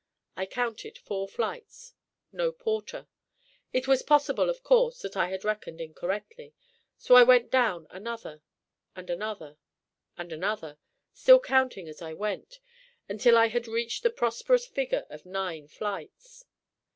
I 0.35 0.47
counted 0.47 0.97
four 0.97 1.27
flights: 1.27 1.93
no 2.31 2.51
porter. 2.51 3.07
It 3.71 3.87
was 3.87 4.01
possible, 4.01 4.49
of 4.49 4.63
course, 4.63 4.99
that 5.03 5.15
I 5.15 5.29
had 5.29 5.43
reckoned 5.43 5.79
incorrectly; 5.79 6.55
so 6.97 7.13
I 7.13 7.21
went 7.21 7.51
down 7.51 7.85
another 7.91 8.41
and 8.95 9.11
another, 9.11 9.57
and 10.17 10.33
another, 10.33 10.79
still 11.13 11.39
counting 11.39 11.87
as 11.87 12.01
I 12.01 12.15
went, 12.15 12.57
until 13.07 13.37
I 13.37 13.49
had 13.49 13.67
reached 13.67 14.01
the 14.01 14.09
preposterous 14.09 14.65
figure 14.65 15.05
of 15.11 15.27
nine 15.27 15.67
flights. 15.67 16.45